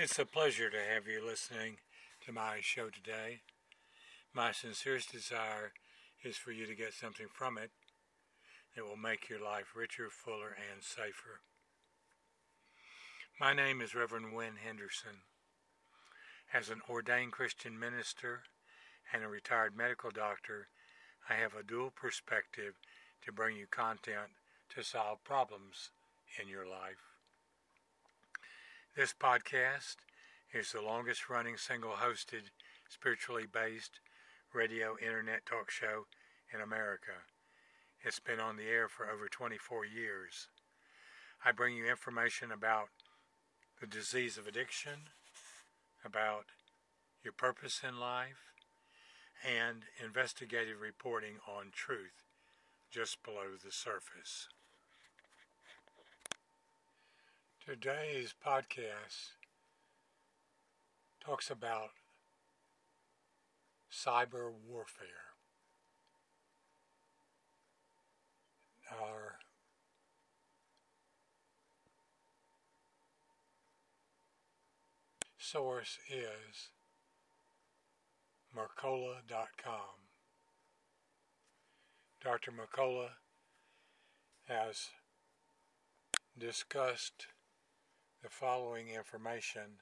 [0.00, 1.78] It's a pleasure to have you listening
[2.24, 3.40] to my show today.
[4.32, 5.72] My sincerest desire
[6.22, 7.72] is for you to get something from it
[8.76, 11.42] that will make your life richer, fuller, and safer.
[13.40, 15.26] My name is Reverend Win Henderson.
[16.54, 18.42] As an ordained Christian minister
[19.12, 20.68] and a retired medical doctor,
[21.28, 22.74] I have a dual perspective
[23.24, 24.30] to bring you content
[24.76, 25.90] to solve problems
[26.40, 27.17] in your life.
[28.96, 29.96] This podcast
[30.52, 32.50] is the longest running single hosted,
[32.88, 34.00] spiritually based
[34.52, 36.06] radio internet talk show
[36.52, 37.22] in America.
[38.00, 40.48] It's been on the air for over 24 years.
[41.44, 42.88] I bring you information about
[43.80, 45.10] the disease of addiction,
[46.04, 46.46] about
[47.22, 48.52] your purpose in life,
[49.46, 52.24] and investigative reporting on truth
[52.90, 54.48] just below the surface.
[57.68, 59.32] Today's podcast
[61.22, 61.90] talks about
[63.92, 65.34] cyber warfare.
[68.90, 69.34] Our
[75.36, 76.70] source is
[78.56, 79.74] Mercola.com.
[82.24, 82.50] Dr.
[82.50, 83.08] Mercola
[84.46, 84.86] has
[86.38, 87.26] discussed
[88.22, 89.78] the following information,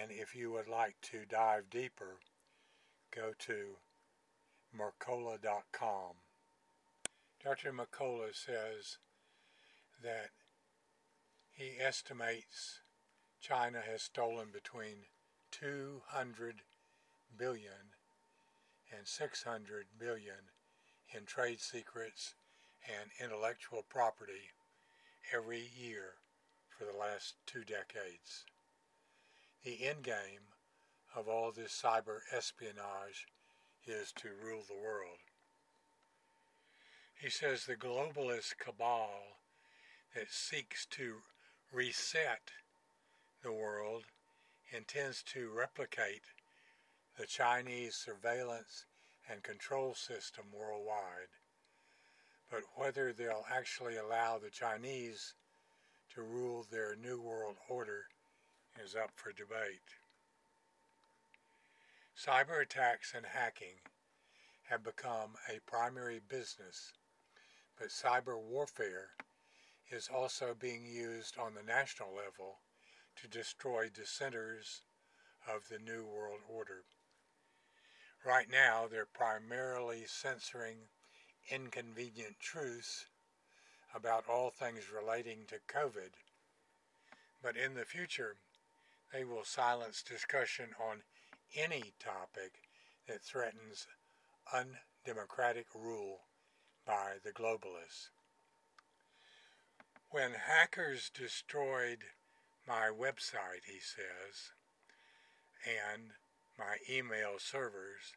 [0.00, 2.18] and if you would like to dive deeper,
[3.14, 3.76] go to
[4.76, 6.14] Mercola.com.
[7.44, 7.72] Dr.
[7.72, 8.98] Mercola says
[10.02, 10.30] that
[11.52, 12.80] he estimates
[13.40, 15.06] China has stolen between
[15.52, 16.62] 200
[17.38, 17.94] billion
[18.96, 20.50] and 600 billion
[21.14, 22.34] in trade secrets
[22.88, 24.50] and intellectual property
[25.32, 26.14] every year
[26.80, 28.46] for the last two decades.
[29.64, 30.48] The end game
[31.14, 33.26] of all this cyber espionage
[33.86, 35.18] is to rule the world.
[37.20, 39.10] He says the globalist cabal
[40.14, 41.16] that seeks to
[41.70, 42.50] reset
[43.42, 44.04] the world
[44.74, 46.22] intends to replicate
[47.18, 48.86] the Chinese surveillance
[49.30, 51.28] and control system worldwide.
[52.50, 55.34] But whether they'll actually allow the Chinese
[56.14, 58.06] to rule their New World Order
[58.82, 59.94] is up for debate.
[62.16, 63.78] Cyber attacks and hacking
[64.68, 66.92] have become a primary business,
[67.78, 69.10] but cyber warfare
[69.90, 72.58] is also being used on the national level
[73.16, 74.82] to destroy dissenters
[75.48, 76.82] of the New World Order.
[78.24, 80.78] Right now, they're primarily censoring
[81.50, 83.06] inconvenient truths
[83.94, 86.10] about all things relating to COVID,
[87.42, 88.36] but in the future,
[89.12, 91.02] they will silence discussion on
[91.56, 92.52] any topic
[93.08, 93.86] that threatens
[94.52, 96.20] undemocratic rule
[96.86, 98.10] by the globalists.
[100.10, 101.98] When hackers destroyed
[102.66, 104.52] my website, he says,
[105.64, 106.10] and
[106.58, 108.14] my email servers,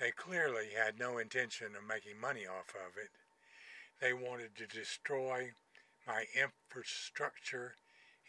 [0.00, 3.10] they clearly had no intention of making money off of it.
[4.00, 5.50] They wanted to destroy
[6.06, 7.74] my infrastructure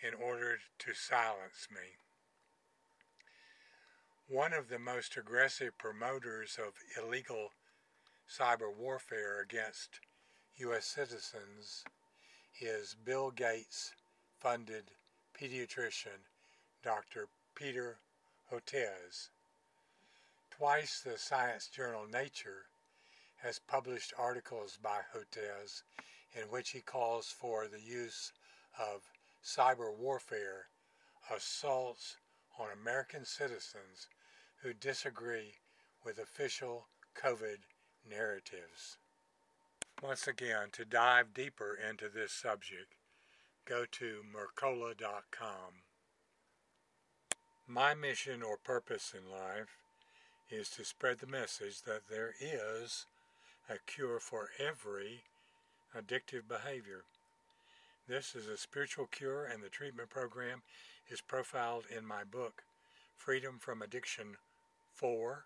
[0.01, 1.97] in order to silence me.
[4.27, 7.51] One of the most aggressive promoters of illegal
[8.29, 9.99] cyber warfare against
[10.57, 10.85] U.S.
[10.85, 11.83] citizens
[12.59, 13.93] is Bill Gates
[14.39, 14.85] funded
[15.39, 16.25] pediatrician
[16.83, 17.27] Dr.
[17.55, 17.97] Peter
[18.51, 19.29] Hotez.
[20.51, 22.65] Twice the science journal Nature
[23.43, 25.83] has published articles by Hotez
[26.33, 28.31] in which he calls for the use
[28.77, 29.01] of
[29.43, 30.67] cyber warfare
[31.33, 32.17] assaults
[32.59, 34.07] on American citizens
[34.61, 35.53] who disagree
[36.03, 37.57] with official COVID
[38.07, 38.97] narratives.
[40.01, 42.95] Once again, to dive deeper into this subject,
[43.65, 45.83] go to Mercola.com.
[47.67, 49.77] My mission or purpose in life
[50.49, 53.05] is to spread the message that there is
[53.69, 55.21] a cure for every
[55.95, 57.03] addictive behavior.
[58.07, 60.63] This is a spiritual cure, and the treatment program
[61.07, 62.63] is profiled in my book,
[63.15, 64.37] Freedom from Addiction
[64.95, 65.45] 4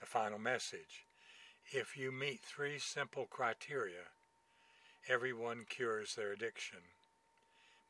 [0.00, 1.04] The Final Message.
[1.70, 4.10] If you meet three simple criteria,
[5.08, 6.78] everyone cures their addiction.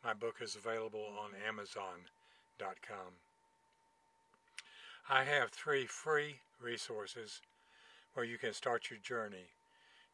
[0.04, 3.14] My book is available on Amazon.com.
[5.08, 7.40] I have three free resources
[8.14, 9.50] where you can start your journey.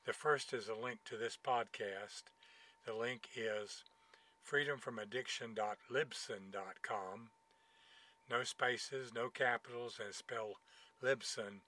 [0.07, 2.25] The first is a link to this podcast.
[2.87, 3.85] The link is
[4.51, 7.31] freedomfromaddiction.libsyn.com.
[8.31, 10.55] No spaces, no capitals, and spell
[11.03, 11.61] Libsyn,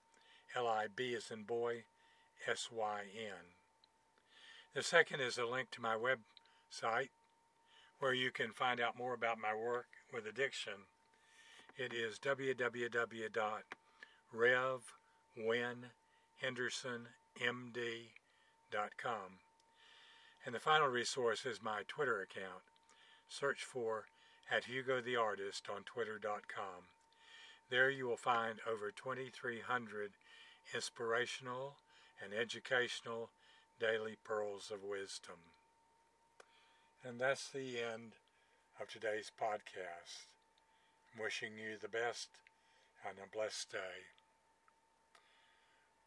[0.55, 1.83] L-I-B as in boy,
[2.47, 3.53] S-Y-N.
[4.73, 7.09] The second is a link to my website
[7.99, 10.87] where you can find out more about my work with addiction.
[11.77, 12.17] It is
[16.43, 19.39] www.revwinhendersonmd.com.
[20.45, 22.63] And the final resource is my Twitter account.
[23.29, 24.05] Search for
[24.51, 26.89] at Hugo the Artist on twitter.com.
[27.69, 30.11] There you will find over 2,300
[30.73, 31.75] inspirational
[32.21, 33.29] and educational
[33.79, 35.37] daily pearls of wisdom.
[37.05, 38.13] And that's the end
[38.79, 40.27] of today's podcast.
[41.13, 42.27] I'm wishing you the best
[43.07, 44.22] and a blessed day.